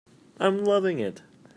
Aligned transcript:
I'm 0.39 0.65
loving 0.65 0.97
it. 0.97 1.21